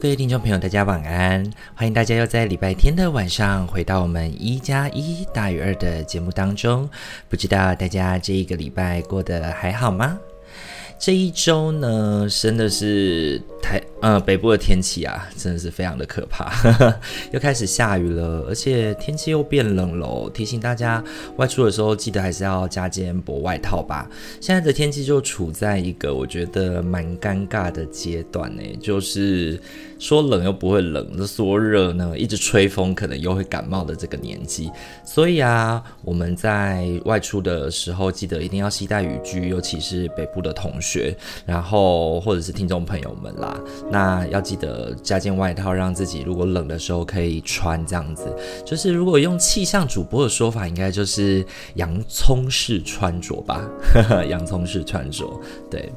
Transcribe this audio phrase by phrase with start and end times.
[0.00, 1.44] 各位听众朋友，大家晚安！
[1.74, 6.88] 欢迎大家又在礼拜天的晚上回到我们一加一大于二的节目当中。
[7.28, 10.18] 不知道大家这一个礼拜过得还好吗？
[10.98, 16.50] 这一周呢，真的是台呃北部的天气啊，真的是非常的可怕，
[17.32, 20.30] 又开始下雨了，而且天气又变冷了。
[20.30, 21.02] 提醒大家
[21.36, 24.08] 外出的时候，记得还是要加件薄外套吧。
[24.40, 29.60] 现在的天气就处在一个我觉得蛮尴尬的阶段呢，就是。
[30.00, 34.70] 说冷又不会冷，说热呢，一直吹风可能又会感冒的这个年纪，
[35.04, 48.34] 所以啊，我们在外出的时候记得一定要携带雨具，尤其是北部的同学，然后或者是听众朋友们啦，那要记得加件外套，让自己如果冷的时候可以穿这样子。
[48.64, 53.68] 就是如果用气象主播的说法，应该就是洋葱式穿着吧，
[54.30, 55.30] 洋葱式穿着。
[55.70, 55.92] 对，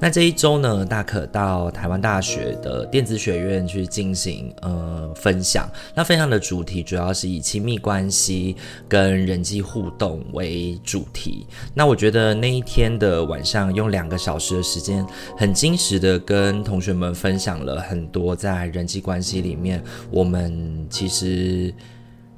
[0.00, 3.43] 那这一周呢，大可到台湾大学的电子学院。
[3.44, 8.56] 院去进行呃分享，那分享的主题主要是以亲密关系
[8.88, 11.46] 跟人际互动为主题。
[11.74, 21.72] 那我觉得那一天的晚上用两个小时的时间，很真实的跟同学们分享了很多在人际关系里面，我们其实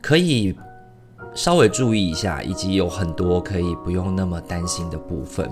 [0.02, 0.54] 可以。
[1.36, 5.48] 稍微注意一下，以及有很多可以不用那么担心的部分。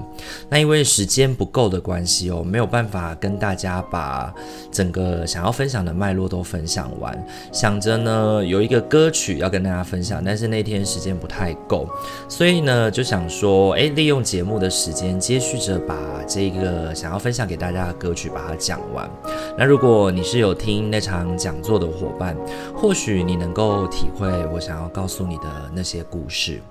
[0.48, 4.34] 那因为时间不够的关系哦，没有办法跟大家把
[4.72, 7.27] 整个想要分享的脉络都分享完。
[7.52, 11.86] 想着呢，有一个歌曲要跟大家分享，但是那天时间不太够，
[12.30, 15.95] 所以呢就想说，诶，利用节目的时间，接续着把
[16.27, 19.08] 这个想要分享给大家的歌曲把它讲完。
[19.58, 22.34] 那如果你是有听那场讲座的伙伴，
[22.74, 25.73] 或许你能够体会我想要告诉你的。
[25.74, 26.62] 那些故事，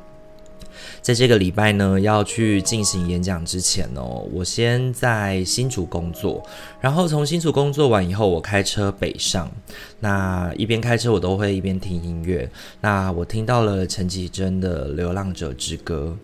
[1.02, 6.44] 在这个礼拜呢，要去进行演讲之前哦，我先在新竹工作，
[6.80, 9.50] 然后从新竹工作完以后，我开车北上。
[10.00, 12.50] 那一边开车，我都会一边听音乐。
[12.82, 16.18] 那我听到了陈绮贞的《流浪者之歌》。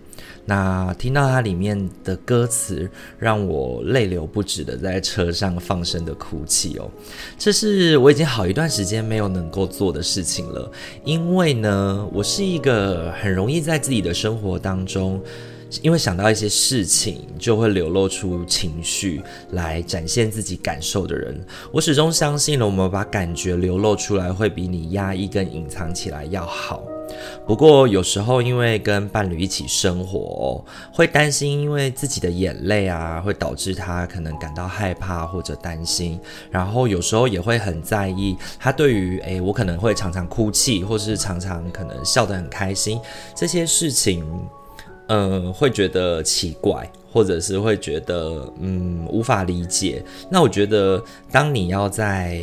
[0.45, 6.89] 那听到它里面的歌词，让我泪流不止的在车上放声的哭泣哦。
[7.37, 10.69] 这是我已经好一段时间没有能够做的事情了，
[11.05, 15.21] 因为呢，我是一个很容易在自己的生活当中，
[15.81, 21.39] 因为想到一些事情就会流露出情绪来展现自己感受的人。
[21.71, 26.83] 我始终相信了，我们把感觉流露出来，会比你压抑跟隐藏起来要好。
[27.45, 36.19] 不过有时候因为跟伴侣一起生活，会担心因为自己的眼泪啊，会导致他可能感到害怕或者担心，
[36.51, 42.99] 然后有时候也会很在意他对于诶，我可能会常常哭泣，或是常常可能笑得很开心
[43.35, 44.25] 这些事情。
[45.11, 50.03] 嗯，会觉得奇怪，或者是会觉得嗯无法理解。
[50.29, 52.41] 那我觉得，当你要在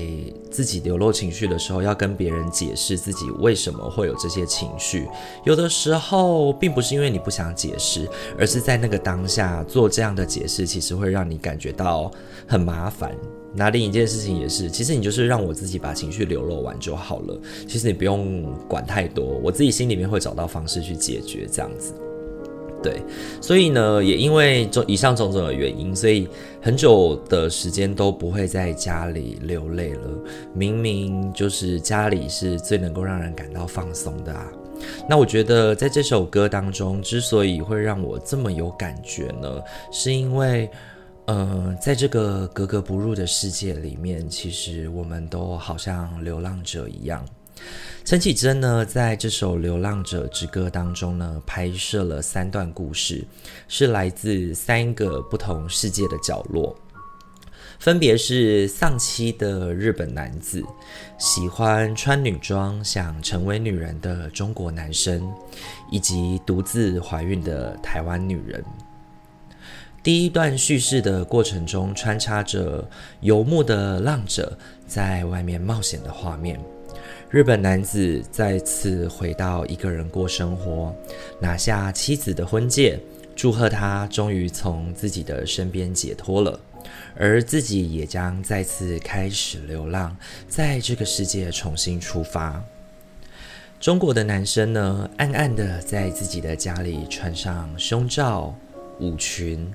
[0.50, 5.08] 自己流露情绪的时候，要跟别人解释自己为什么会有这些情绪，
[5.44, 12.10] 有的时候并不是因为你不想解释，而是在那个当下做这样的解释，其实会让你感觉到
[12.46, 13.14] 很麻烦。
[13.54, 17.40] 那另一件事情也是，其实你就是让我自己把情绪流露完就好了。
[17.66, 21.94] 其实你不用管太多，我自己心里面会找到方式去解决这样子。
[22.82, 23.02] 对，
[23.40, 26.28] 所以呢，也因为种以上种种的原因，所以
[26.62, 30.10] 很久的时间都不会在家里流泪了。
[30.54, 34.46] 明明就是家里是最能够让人感到放松的啊。
[35.08, 39.60] 那我觉得在这首歌当中，之所以会让我这么有感觉呢，
[39.90, 40.70] 是因为，
[41.24, 47.24] 呃，在这个格格不入的世界里面，其实我们都好像流浪者一样。
[48.06, 53.26] 陈绮贞呢，在这首《流浪者之歌》当中呢，拍摄了三段故事，
[53.66, 56.76] 是来自三个不同世界的角落，
[57.80, 60.62] 分别是丧妻的日本男子，
[61.18, 65.28] 喜欢穿女装想成为女人的中国男生，
[65.90, 68.64] 以及独自怀孕的台湾女人。
[70.04, 72.88] 第一段叙事的过程中，穿插着
[73.20, 76.56] 游牧的浪者在外面冒险的画面。
[77.28, 80.94] 日本男子再次回到一个人过生活，
[81.40, 83.00] 拿下妻子的婚戒，
[83.34, 86.58] 祝贺他终于从自己的身边解脱了。
[87.16, 92.62] 而自己也将再次开始流浪，在这个世界重新出发。
[93.80, 98.54] 中国的男生呢，暗暗的在自己的家里穿上胸罩、
[99.00, 99.66] 舞裙，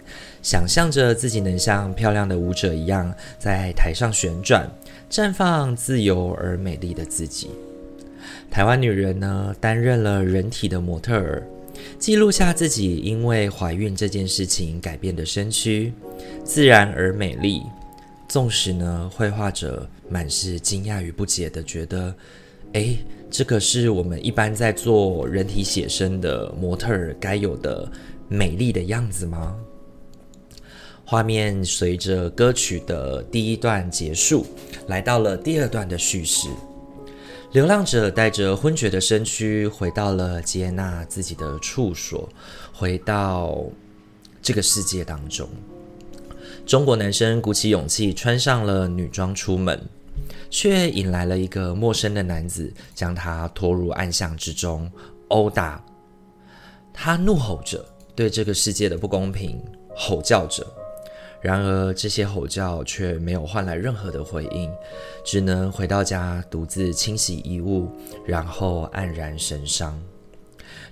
[0.42, 4.70] 想象着自己能像漂亮的舞者一样，在台上旋转，
[5.10, 7.50] 绽放自由而美丽的自己。
[8.50, 11.44] 台湾女人呢，担任了人体的模特儿，
[11.98, 15.94] 记录下自己因为怀孕这件事情改变的身躯，
[16.44, 17.62] 自然而美丽。
[18.28, 22.16] 纵使呢，绘画者满是惊讶与不解的觉得，
[22.74, 22.98] 诶，
[23.30, 27.92] 这个是我们一般在做人体写生的模特儿该有的
[28.32, 29.58] 美丽的样子吗？
[31.04, 34.46] 画面随着歌曲的第一段结束，
[34.88, 36.48] 来到了第二段的叙事。
[37.52, 42.30] 流浪者带着昏厥的身躯回到了接纳自己的处所，
[42.74, 43.62] 回到
[44.42, 45.50] 这个世界当中。
[46.66, 49.78] 中国男生鼓起勇气穿上了女装出门。
[50.50, 54.90] 却引来了一个陌生的男子，将他拖入暗巷之中，
[55.30, 55.84] 殴打。
[56.94, 57.84] 他怒吼着，
[58.16, 59.62] 对这个世界的不公平
[59.96, 60.66] 吼叫着。
[61.42, 64.70] 然而，这些吼叫却没有换来任何的回应，
[65.26, 67.90] 只能回到家独自清洗衣物，
[68.26, 70.00] 然后黯然神伤。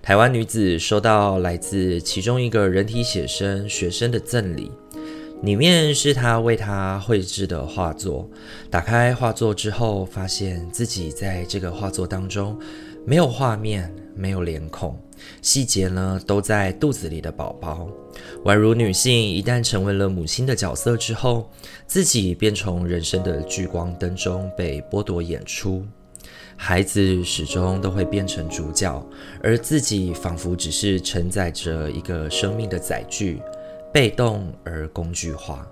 [0.02, 4.72] 台湾女子收到来自其中一个人体写生学生的赠礼。
[5.44, 8.30] 里面是她为他绘制的画作。
[8.70, 12.60] 打开画作之后，发现自己在这个画作当中
[13.06, 15.00] 没有画面，没有脸孔，
[15.42, 17.88] 细节呢都在肚子里的宝宝，
[18.46, 21.50] 宛如女性一旦成为了母亲的角色之后，
[21.88, 25.86] 自己便从人生的聚光灯中被剥夺演出。
[26.56, 29.02] 孩子始终都会变成主角，
[29.42, 33.42] 而自己仿佛只是承载着一个生命的载具。
[33.92, 35.68] 被动而工具化。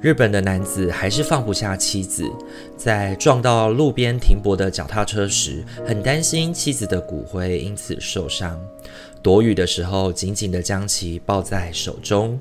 [0.00, 2.30] 日本的男子还是放不下妻子，
[2.76, 8.58] 在撞到路边停泊的脚踏车时，很担心妻子的骨灰因此受伤。
[9.22, 12.38] 躲雨的时候，紧紧地将其抱在手中；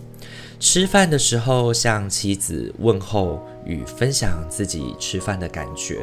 [0.59, 5.99] 吃饭的时候，向妻子问候与分享自己吃饭的感觉，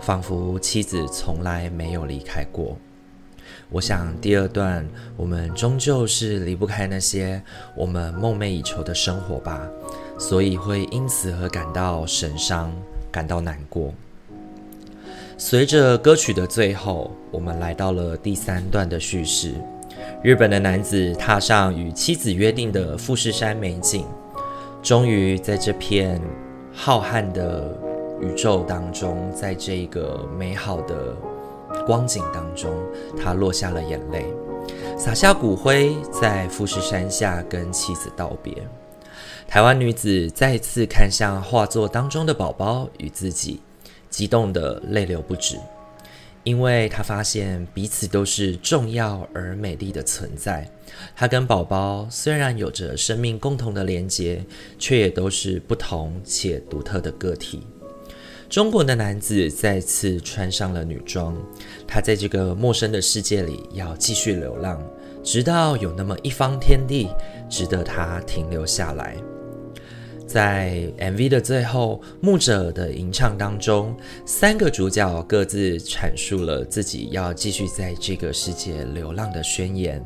[0.00, 2.76] 仿佛妻子从来没有离开过。
[3.70, 4.84] 我想，第二段
[5.16, 7.40] 我们终究是离不开那些
[7.76, 9.68] 我们梦寐以求的生活吧，
[10.18, 12.72] 所以会因此而感到神伤，
[13.10, 13.92] 感到难过。
[15.36, 19.54] 随着歌曲的最后，我们来到了第三段的叙事。
[20.22, 24.04] 日本的男子踏上与妻子约定的富士山美景，
[24.82, 26.20] 终于在这片
[26.72, 27.76] 浩瀚的
[28.20, 31.16] 宇宙当中，在这个美好的。
[31.84, 32.72] 光景当中，
[33.20, 34.24] 他落下了眼泪，
[34.96, 38.54] 撒下骨灰，在富士山下跟妻子道别。
[39.48, 43.60] 台湾女子再次看向画作当中的宝宝与自己，
[44.10, 45.56] 激动得泪流不止，
[46.42, 50.68] 因为她发现彼此都是重要而美丽的存在。
[51.14, 54.44] 她跟宝宝虽然有着生命共同的连结，
[54.78, 57.66] 却也都是不同且独特的个体。
[58.50, 61.34] 中国的男子再次穿上了女装，
[61.86, 64.80] 他在这个陌生的世界里要继续流浪，
[65.22, 67.08] 直到有那么一方天地
[67.48, 69.16] 值得他停留下来。
[70.26, 80.04] 在 MV 的最后，牧者的吟唱当中，三个主角各自阐述了自己要继续在这个世界流浪的宣言，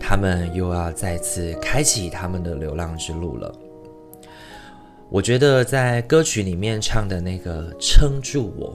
[0.00, 3.54] 他们又要再次开启他们的流浪之路了。
[5.10, 8.74] 我觉得在歌曲里面唱的那个“撑住我”，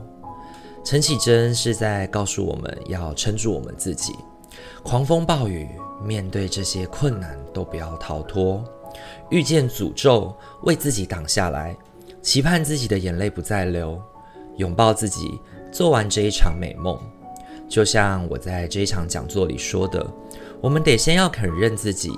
[0.85, 4.13] 陈绮贞是在告诉我们要撑住我们自己。
[4.83, 5.67] 狂风暴雨，
[6.03, 8.63] 面对这些困难都不要逃脱。
[9.29, 11.75] 遇见诅咒，为自己挡下来，
[12.21, 14.01] 期盼自己的眼泪不再流，
[14.57, 15.39] 拥抱自己，
[15.71, 16.97] 做完这一场美梦。
[17.67, 20.05] 就像我在这一场讲座里说的，
[20.61, 22.11] 我们得先要肯认自己。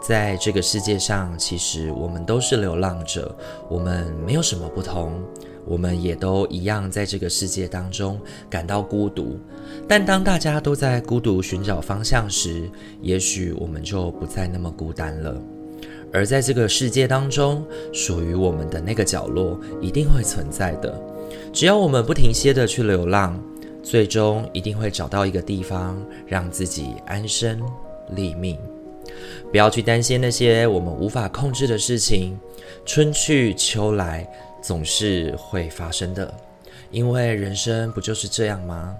[0.00, 3.36] 在这个世界上，其实我们都是流浪者，
[3.68, 5.22] 我们没有什么不同，
[5.64, 9.38] 我们也都一样在这个世界当中感到孤独。
[9.86, 12.68] 但当大家都在孤独寻找方向时，
[13.00, 15.40] 也许我们就不再那么孤单了。
[16.12, 21.00] 而在这个世界当中，属于我们的那个角落一定会存在的。
[21.52, 23.42] 只要我们不停歇地去流浪，
[23.82, 27.60] 最终一定会找到一个地方，让自己安身
[28.10, 28.58] 立命。
[29.50, 32.38] 不要去担心那些我们无法控制的事情，
[32.84, 34.26] 春去秋来
[34.62, 36.32] 总是会发生的，
[36.90, 38.94] 因为人生不就是这样吗？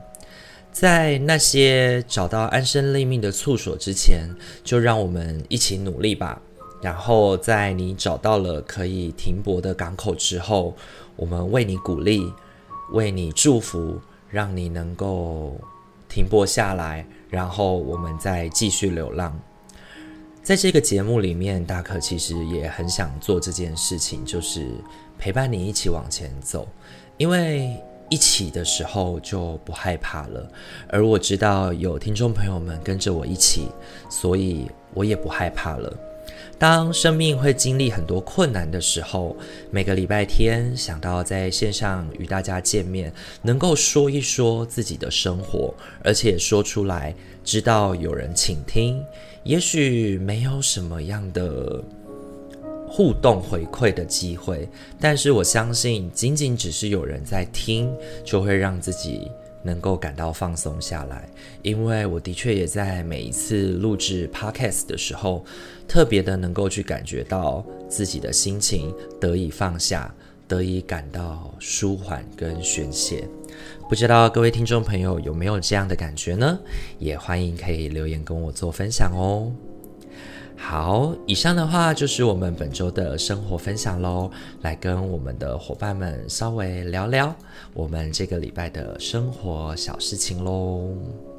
[0.73, 4.29] 在那些找到安身立命的处所之前，
[4.65, 6.41] 就让我们一起努力吧，
[6.83, 10.75] 然后在你找到了可以停泊的港口之后，
[11.15, 12.31] 我们为你鼓励，
[12.91, 15.57] 为你祝福，让你能够
[16.09, 19.39] 停泊下来，然后我们再继续流浪。
[20.43, 24.67] 在这个节目里面，大可其实也很想做这件事情，就是
[25.17, 26.67] 陪伴你一起往前走，
[27.17, 30.51] 因为一起的时候就不害怕了。
[30.89, 33.69] 而我知道有听众朋友们跟着我一起，
[34.11, 35.97] 所以我也不害怕了。
[36.63, 39.37] 当生命会经历很多困难的时候，
[39.73, 49.05] 每个礼拜天想到在线上与大家见面，能够说一说自己的生活，而且说出来，知道有人倾听。
[49.43, 51.83] 也许没有什么样的
[52.87, 54.69] 互动回馈的机会，
[55.01, 57.93] 但是我相信，仅仅只是有人在听，
[58.25, 59.29] 就会让自己
[59.63, 61.29] 能够感到放松下来。
[61.63, 65.45] 因为我的确也在每一次录制 Podcast 的时候，
[65.87, 70.15] 特别的能够去感觉到自己的心情得以放下，
[70.47, 73.29] 得以感到舒缓跟宣泄。
[73.89, 76.59] 不知道各位听众朋友有没有这样的感觉呢？
[76.99, 79.53] 也欢迎可以留言跟我做分享哦。
[80.65, 84.31] 好，以上的话就是我们本周的生活分享喽，
[84.63, 87.35] 来跟我们的伙伴们稍微聊聊
[87.75, 91.32] 我们这个礼拜的生活小事情喽。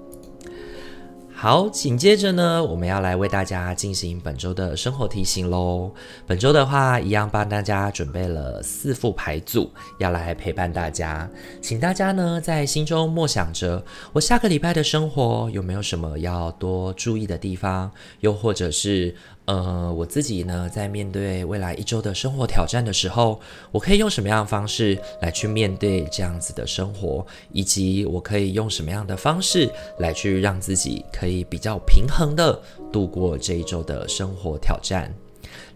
[1.44, 5.92] 好，紧接着呢，我们要来为大家进行本周的生活提醒喽。
[6.26, 9.70] 本周的话，一样帮大家准备了四副牌组，
[10.00, 11.30] 要来陪伴大家。
[11.60, 13.84] 请大家呢在心中默想着，
[14.14, 19.14] 我下个礼拜的生活有没有什么要多注意的地方，又或者是。
[19.46, 23.38] 呃，我自己呢，在面对未来一周的生活挑战的时候，
[23.72, 29.70] 我可以用什么样的方式来去面对这样子的生活，以及我可以用什么样的方式
[30.00, 32.58] 来去让自己可以比较平衡的
[32.90, 35.14] 度过这一周的生活挑战。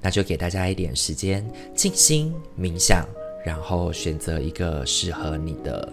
[0.02, 1.46] 那就给大家一点时间
[1.76, 3.06] 静心冥想，
[3.46, 5.92] 然后选择一个适合你的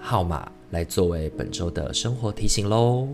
[0.00, 3.06] 号码来作为本周的生活提醒喽。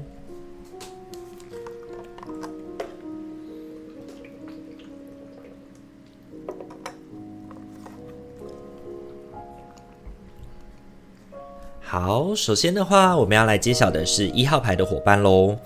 [11.91, 15.57] 好，首先的话，我们要来揭晓的是一号牌的伙伴喽。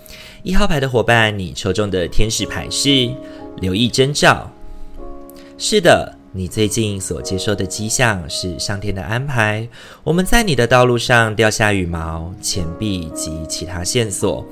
[0.41, 3.11] 一号牌的伙伴，你抽中的天使牌是
[3.57, 4.49] 留意征兆。
[5.59, 9.69] 是的，你最近所接收的迹象是上天的安排。
[10.03, 14.43] 我们在你的道路上掉下羽毛、钱币及其他线索，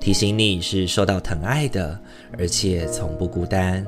[0.00, 1.96] 提醒你是受到疼爱的，
[2.36, 3.86] 而且从不孤单。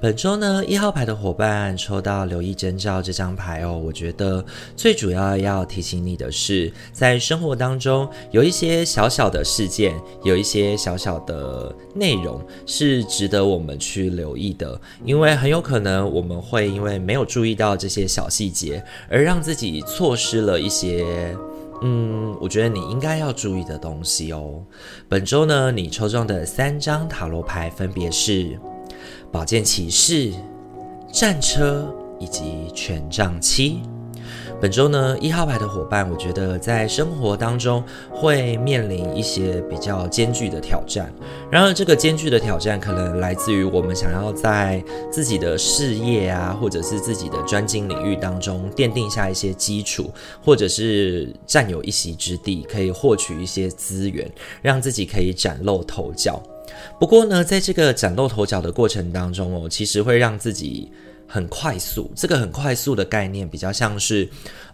[0.00, 3.76] 本周呢，一号牌的伙伴抽到留意征兆这张牌哦。
[3.76, 4.42] 我觉得
[4.74, 14.80] 最主要要提醒你的是，在生活当中有一些小小的事件，有一些小小的内容是值得我们去留意的。
[15.04, 21.36] 因为很有可能我们会因为没有注意到这些小细节，而让自己错失了一些，
[21.82, 24.64] 嗯，我觉得你应该要注意的东西哦。
[25.10, 28.58] 本周呢，你抽中的三张塔罗牌分别是。
[29.30, 30.32] 宝剑骑士、
[31.12, 33.80] 战车以及权杖七。
[34.60, 41.10] 本周呢，一号牌的伙伴，我觉得在生活当中会面临一些比较艰巨的挑战。
[41.50, 50.12] 然而，这个艰巨的挑战可能来自于我们想要在自己的事业啊，或者是自己的专精领域当中奠定下一些基础，
[50.44, 56.38] 或者是占有一席之地，可以获取一些资源，让自己可以崭露头角。
[56.98, 60.92] 不过呢，在这个崭露头角的过程当中哦，其实会让自己
[61.30, 62.10] 很快速。
[62.16, 64.28] 这个很快速的概念比较像是，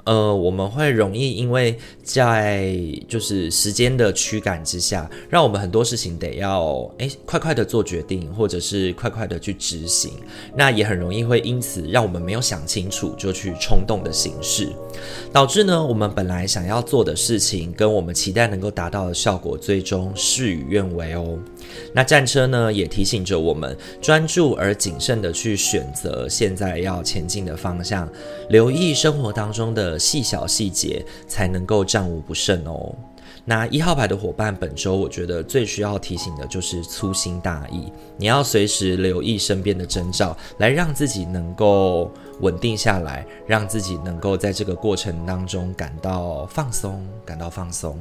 [0.06, 2.72] 呃，我们会容易因为在
[3.08, 10.12] 就是时间的驱赶之下，让我们很多事情得要诶快快的做决定，或者是快快的去执行。
[10.54, 14.68] 那也很容易会因此让我们没有想清楚就去冲动的行事，
[15.32, 21.36] 导致呢，我们本来想要做的事情跟我们期待能够达到的效果，最终事与愿违哦。
[21.92, 28.08] 那战车呢，也提醒着我们专注而谨慎的去选择现在要前进的方向，
[28.50, 32.94] 留意生活当中的细小细节，才能够战无不胜哦。
[33.48, 37.92] 那一号牌的伙伴，本周我觉得最需要提醒的就是粗心大意。
[38.16, 42.10] 你要随时留意身边的征兆，来让自己能够
[42.40, 47.96] 稳定下来，让自己能够在这个过程当中感到放松，感到放松。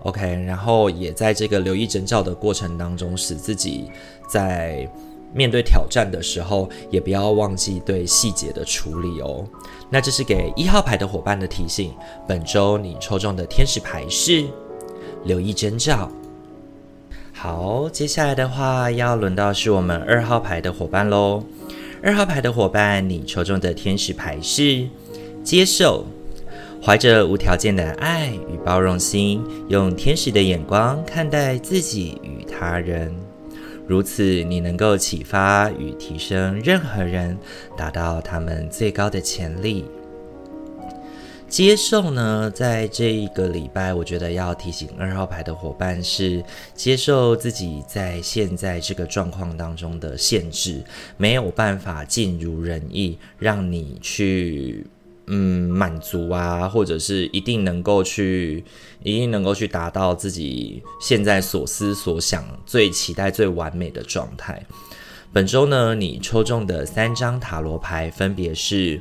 [0.00, 3.88] OK，然后也在这个留意征兆的过程当中，使自己
[4.28, 4.90] 在
[5.32, 9.44] 面对挑战的时候，也不要忘记对细节的处理哦。
[9.90, 11.92] 那这是给一号牌的伙伴的提醒。
[12.26, 14.46] 本周你抽中的天使牌是。
[15.24, 16.08] 留意征兆。
[17.32, 21.42] 好，接下来的话要轮到是我们二号牌的伙伴喽。
[22.00, 24.86] 二号牌的伙伴，你抽中的天使牌是
[25.42, 26.06] 接受，
[26.80, 33.12] 怀着无条件的爱与包容心，用天使的眼光看待自己与他人。
[33.88, 37.36] 如此，你能够启发与提升任何人，
[37.74, 39.86] 达到他们最高的潜力。
[41.48, 50.84] 接受呢，在这一个礼拜，我觉得要提醒二号牌的伙伴是接受自己在现在这个状况当中的限制，
[51.16, 54.86] 没有办法尽如人意，让你去
[55.28, 58.64] 嗯满足啊，或者是一定能够去，
[59.02, 64.64] 一定能够去达到自己现在所思所想、最期待、最完美的状态。
[65.32, 69.00] 本周呢，你抽中的三张塔罗牌分别是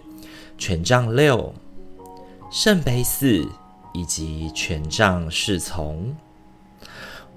[0.58, 1.54] 权杖六。
[2.52, 3.46] 圣杯四
[3.94, 6.16] 以及权杖侍从。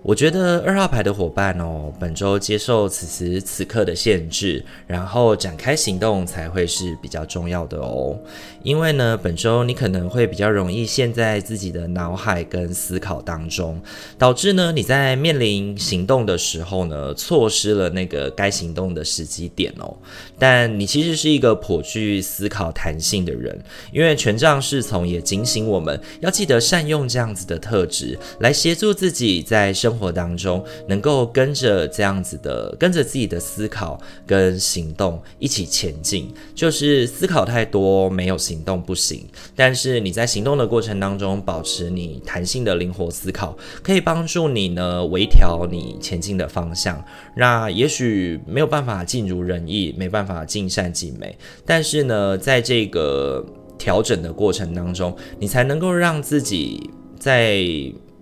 [0.03, 8.19] 我觉得二号牌的伙伴哦，本周接受此时此刻的限制，然后展开行动才会是比较重要的哦。
[8.63, 13.79] 因为呢，本周你可能会比较容易陷在自己的脑海跟思考当中，
[14.17, 19.95] 导致呢你在面临行动的时候呢，错失了那个该行动的时机点哦。
[20.39, 29.90] 但你其实是一个颇具思考弹性的人，因为权杖侍从也警醒我们要记得善用这样子的特质来协助自己在生。
[29.91, 39.27] 生活当中能够跟着这样子的，跟着自己的思考跟行动一起前进，就是思考太多没有行动不行。
[39.57, 47.05] 但是你在行动的过程当中，保持你弹性的灵活思考，可以帮助你呢微调你前进的方向。
[47.35, 53.45] 那也许没有办法尽如人意，没办法尽善尽美，但是呢，在这个
[53.77, 57.61] 调整的过程当中，你才能够让自己在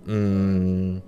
[0.05, 0.99] 嗯。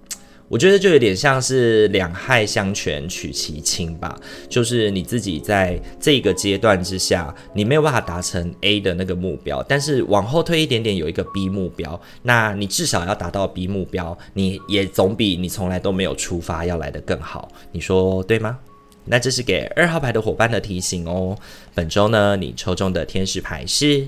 [0.51, 18.59] 我觉得就有点像是两害相权取其轻吧，就是你自己在这个阶段之下，你没有办法达成 A 的那个目标，但是往后推一点点有一个 B 目标，那你至少要达到 B 目标，你也总比你从来都没有出发要来得更好，你说对吗？
[19.05, 21.37] 那这是给二号牌的伙伴的提醒哦。
[21.73, 24.05] 本周呢，你抽中的天使牌是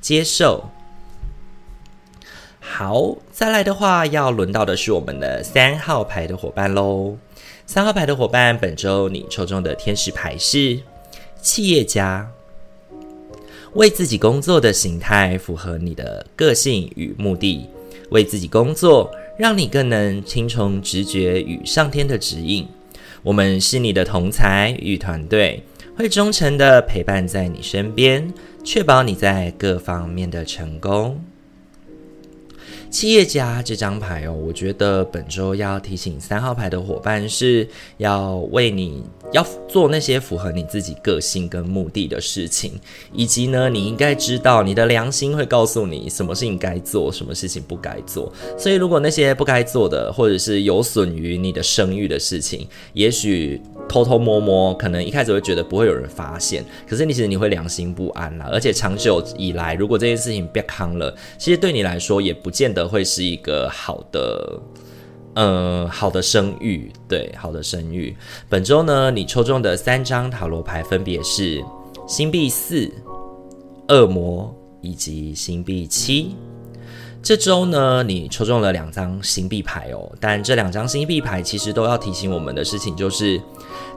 [0.00, 0.64] 接受。
[2.74, 7.14] 好，再来的话，要轮到的是我们的三号牌的伙伴喽。
[7.66, 10.80] 三号牌的伙伴，本周你抽中的天使牌是
[11.42, 12.26] 企业家，
[13.74, 17.68] 为自己工作的形态符合你的个性与目的，
[18.08, 22.66] 为自己工作，让你更能听从直觉与上天的指引。
[23.22, 25.62] 我们是你的同才与团队，
[25.94, 28.32] 会忠诚的陪伴在你身边，
[28.64, 31.22] 确保你在各方面的成功。
[32.92, 39.02] 企业家这张牌哦，我觉得本周要提醒三号牌的伙伴是要为你
[39.32, 42.78] 要做那些符合你自己个性跟目的的事情，
[43.10, 48.30] 以及呢，你应该知道你的良心会告诉你什么事情该做，什么事情不该做。
[48.58, 58.50] 所以，如果那些不该做的，或者是有损于你的声誉的事情，也许偷偷摸摸，可能一开始会觉得不会有人发现，可是你其实你会良心不安啦。
[58.52, 62.81] 而且长久以来，如果这件事情被康了，其实对你来说也不见得。
[62.86, 64.60] 会是一个好的，
[65.34, 68.16] 嗯，好的声誉，对，好的声誉。
[68.48, 71.64] 本周呢，你抽中的三张塔罗牌分别是
[72.06, 72.90] 星币四、
[73.88, 76.34] 恶魔以及星币七。
[77.22, 83.40] 这周呢，你抽中了两张星币牌哦，但这两张星币牌其实都要提醒我们的事情，就是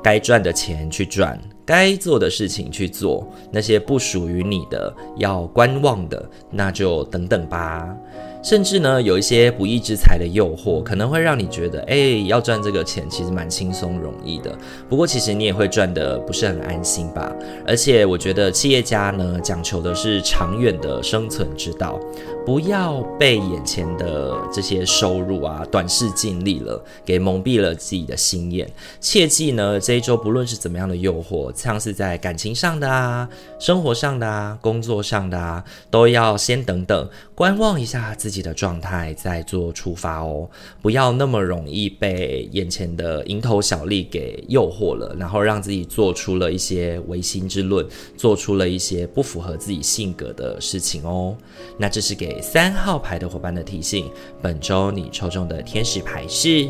[0.04, 7.98] 该赚的钱去赚，该做的事情去做，那些不属于你的要观望的，那就等等吧。
[8.45, 14.55] 甚至呢，有一些不义之财的诱惑，可能会让你觉得，哎，要赚这个钱其实蛮轻松容易的。
[14.88, 17.34] 不过，其实你也会赚得不是很安心吧。
[17.65, 21.99] 而且，我觉得企业家呢，讲求的是长远的生存之道，
[22.45, 28.71] 不要被眼前的这些收入啊、短视尽力了，给蒙蔽了自己的心眼。
[29.01, 33.27] 切记呢，这一周不论是怎么样的诱惑，像是在感情上的啊、
[33.58, 38.35] 生活上的啊、工作上的啊，都要先等等，观望一下自己。
[38.36, 40.50] 自己的状态再做出发哦，
[40.82, 51.34] 不要那么容易被眼前的蝇头小利给诱惑了，然后让自己做出了一些违心之论，做出了一些不符合自己性格的事情哦。
[51.78, 54.12] 那这是给三号牌的伙伴的提醒。
[54.41, 56.67] 本周你抽中的天使牌是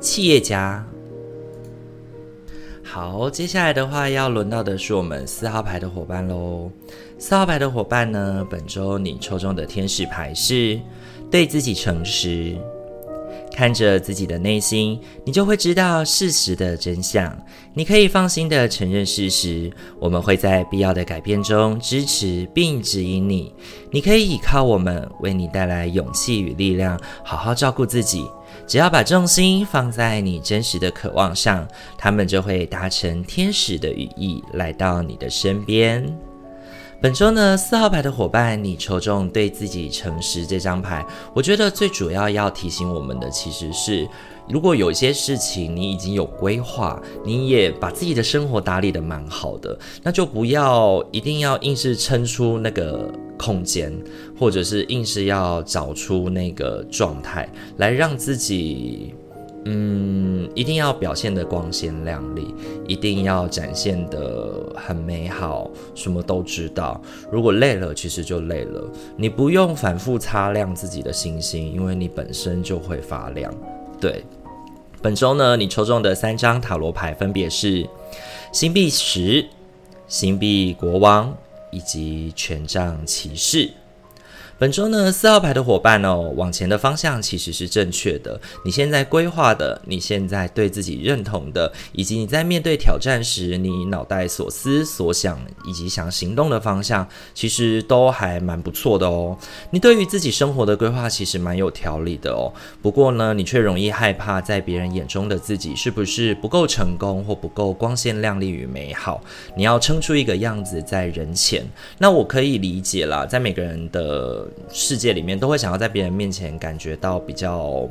[0.00, 0.84] 企业家。
[2.90, 6.70] 好，接下来的话要轮到的是我们四号牌的伙伴喽。
[7.18, 10.80] 四号牌的伙伴呢，本周你抽中的天使牌是
[11.30, 12.56] 对自己诚实，
[13.54, 17.30] 看着自己的内心，你就会知道事实的真相。
[17.74, 19.70] 你可以放心的承认事实，
[20.00, 23.54] 我们会在必要的改变中支持并指引你。
[23.90, 28.26] 你可以依靠我们，为你带来勇气与力量，好好照顾自己。
[28.66, 31.66] 只要把重心放在你真实的渴望上，
[31.96, 36.04] 他们就会达成天使的羽翼，来到你的身边。
[37.00, 41.06] 本周呢，四号牌的伙伴，你抽中对自己诚实这张牌。
[41.32, 44.08] 我觉得最主要要提醒我们的，其实是
[44.48, 53.92] 如果有些事情你已经有规划，你也把自己的生活打理得蛮好的，那就不要一定要硬是撑出那个空间，
[54.38, 59.14] 或者是硬是要找出那个状态来让自己。
[59.64, 62.54] 嗯，一定要表现得光鲜亮丽，
[62.86, 66.98] 一定要展现得很美好，什么都知道。
[67.30, 73.52] 如果累了，其实就累了，你不用反复擦亮自己的星星，因为你本身就会发亮。
[74.00, 74.24] 对，
[75.00, 77.88] 本周呢，你抽中的三张塔罗牌分别是
[78.52, 79.46] 星币十、
[80.08, 81.36] 星币国王
[81.70, 83.70] 以及权杖骑士。
[84.60, 88.40] 本周呢，四号牌的伙伴哦，往前的方向其实是正确的。
[88.64, 99.38] 你现在规划的，你现在对自己认同的，以及你在面对挑战时，你脑袋所思所想以及想行动的方向，其实都还蛮不错的哦。
[99.70, 102.50] 你对于自己生活的规划其实蛮有条理的哦。
[102.82, 109.22] 不过呢，你却容易害怕在别人眼中的自己是不是不够成功或不够光鲜亮丽与美好。
[109.56, 111.64] 你要撑出一个样子在人前，
[111.98, 114.47] 那我可以理解啦，在每个人的。
[114.72, 117.88] 世界里面都会想要在别人面前感觉到比较，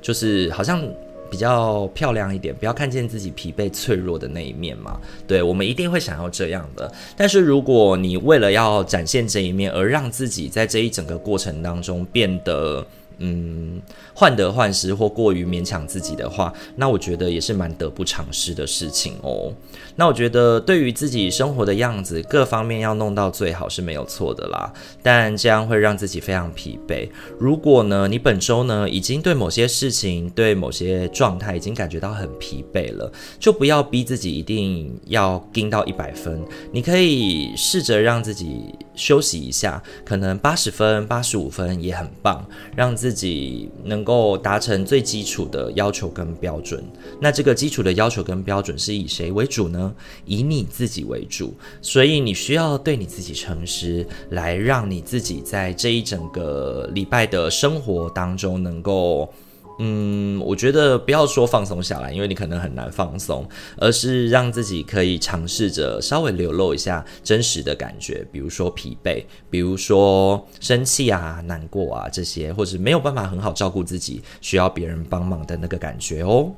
[0.00, 0.82] 就是好像
[1.30, 5.00] 比较漂亮一点，不要看见自己疲惫脆弱的那一面嘛。
[5.26, 6.92] 对，我们一定会想要这样的。
[7.16, 12.86] 但是如果你为了要展现这一面，而让自己在这一整个过程当中变得，
[13.24, 13.80] 嗯，
[14.12, 19.52] 患得患失或过于勉强自己的话，那我觉得也是蛮得不偿失的事情哦。
[19.94, 24.72] 那我觉得对于自己生活的样子，各方面要弄到最好是没有错的啦，
[25.04, 27.08] 但这样会让自己非常疲惫。
[27.38, 43.11] 如果呢，你本周呢已经对某些事情、对某些状态已经感觉到很疲惫了，就不要逼自己一定要盯到一百分，你可以试着让自己休息一下，可能八十分、八十五分也很棒，让自。
[43.12, 46.82] 自己能够达成最基础的要求跟标准，
[47.20, 49.94] 那这个基础的要求跟标准是以谁为主呢？
[50.24, 59.30] 以你自己为主，所以你需要对你自己诚实，来让你自己在这一整个礼拜的生活当中能够。
[59.78, 76.52] 嗯，我觉得不要说放松下来，因为你可能很难放松，而是让自己可以尝试着稍微流露一下真实的感觉，比如说疲惫，比如说生气啊、难过啊这些，或者没有办法很好照顾自己，需要别人帮忙的那个感觉哦。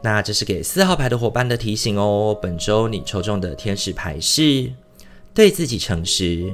[0.00, 2.38] 那这是给四号牌的伙伴的提醒哦。
[2.40, 4.70] 本周你抽中的天使牌是
[5.34, 6.52] 对自己诚实。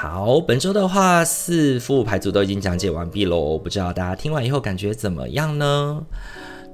[0.00, 3.58] 好，本周的话，四副牌组都已经讲解完毕喽。
[3.58, 6.02] 不知道大家听完以后感觉怎么样呢？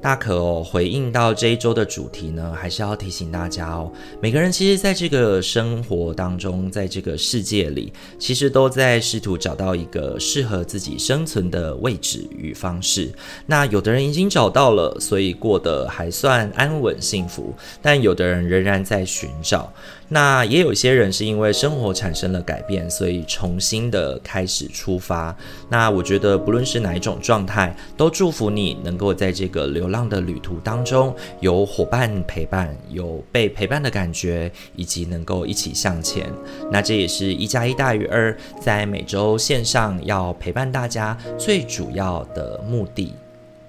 [0.01, 13.11] 大可哦，回应到这一周的主题呢，还是要提醒大家哦，每个人其实在这个生活当中，在这个世界里，其实都在试图找到一个适合自己生存的位置与方式。
[13.45, 19.73] 那有的人已经找到了，所以过得还算安稳幸福，但有的人仍然在寻找。
[20.09, 25.37] 那也有些人是因为生活产生了改变，所以重新的开始出发。
[25.69, 36.27] 那我觉得不论是哪一种状态，都祝福你能够在这个流浪的旅途当中有伙伴陪伴，有被陪伴的感觉，以及能够一起向前。
[36.71, 43.13] 那这也是一加一大于二，在每周线上要陪伴大家最主要的目的。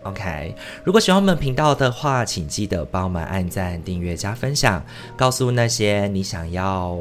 [0.10, 4.82] OK，如果喜欢我们频道的话，请记得帮我们按赞、订阅、加分享，
[5.18, 6.98] 告诉那些你想要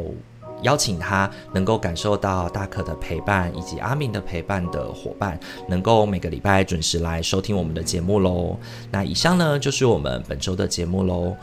[0.62, 5.38] 邀请他能够感受到大可的陪伴以及阿明的陪伴的伙伴，
[5.69, 8.57] 能够每个礼拜准时来收听我们的节目喽。
[8.90, 11.37] 那以上呢就是我们本周的节目喽，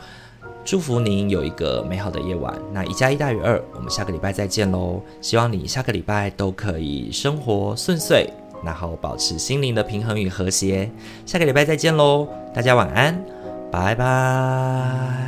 [0.64, 2.54] 祝福您有一个美好的夜晚。
[2.72, 5.00] 那一加一大于二，我们下个礼拜再见喽。
[5.20, 8.28] 希望你下个礼拜都可以生活顺遂。
[8.64, 10.90] 然后保持心灵的平衡与和谐。
[11.26, 13.22] 下个礼拜再见喽大家晚安
[13.70, 15.24] 拜拜。